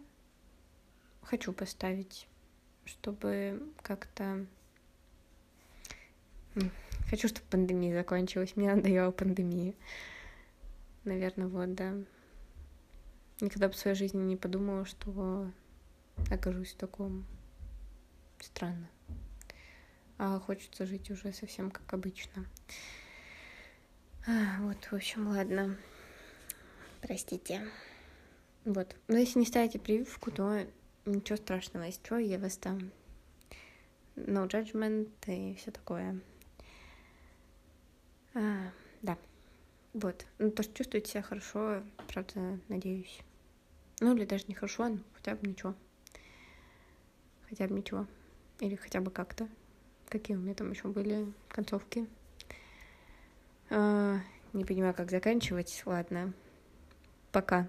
хочу 1.22 1.52
поставить, 1.52 2.28
чтобы 2.90 3.62
как-то... 3.82 4.46
Хочу, 7.08 7.28
чтобы 7.28 7.46
пандемия 7.48 7.94
закончилась. 7.94 8.56
Мне 8.56 8.74
надоела 8.74 9.10
пандемия. 9.10 9.74
Наверное, 11.04 11.48
вот, 11.48 11.74
да. 11.74 11.94
Никогда 13.40 13.68
бы 13.68 13.74
в 13.74 13.78
своей 13.78 13.96
жизни 13.96 14.20
не 14.20 14.36
подумала, 14.36 14.84
что 14.84 15.50
окажусь 16.30 16.72
в 16.72 16.76
таком 16.76 17.24
странно. 18.40 18.88
А 20.18 20.38
хочется 20.40 20.84
жить 20.84 21.10
уже 21.10 21.32
совсем 21.32 21.70
как 21.70 21.92
обычно. 21.94 22.44
А, 24.26 24.58
вот, 24.60 24.84
в 24.84 24.92
общем, 24.92 25.28
ладно. 25.28 25.76
Простите. 27.00 27.66
Вот. 28.64 28.94
Но 29.08 29.16
если 29.16 29.38
не 29.38 29.46
ставите 29.46 29.78
прививку, 29.78 30.30
то 30.30 30.66
ничего 31.06 31.36
страшного. 31.36 31.84
Если 31.84 32.00
что, 32.04 32.18
я 32.18 32.38
вас 32.38 32.56
там 32.56 32.90
no 34.16 34.46
judgment 34.48 35.10
и 35.26 35.54
все 35.54 35.70
такое. 35.70 36.20
А, 38.34 38.70
да. 39.02 39.18
Вот. 39.92 40.26
Ну, 40.38 40.50
то, 40.50 40.62
что 40.62 40.74
чувствуете 40.74 41.10
себя 41.10 41.22
хорошо, 41.22 41.82
правда, 42.08 42.58
надеюсь. 42.68 43.20
Ну, 44.00 44.14
или 44.16 44.24
даже 44.24 44.44
не 44.48 44.54
хорошо, 44.54 44.88
но 44.88 44.98
хотя 45.14 45.34
бы 45.34 45.46
ничего. 45.46 45.74
Хотя 47.48 47.66
бы 47.66 47.74
ничего. 47.74 48.06
Или 48.60 48.76
хотя 48.76 49.00
бы 49.00 49.10
как-то. 49.10 49.48
Какие 50.08 50.36
у 50.36 50.40
меня 50.40 50.54
там 50.54 50.70
еще 50.70 50.88
были 50.88 51.32
концовки. 51.48 52.08
А, 53.68 54.18
не 54.52 54.64
понимаю, 54.64 54.94
как 54.94 55.10
заканчивать. 55.10 55.82
Ладно. 55.86 56.32
Пока. 57.32 57.68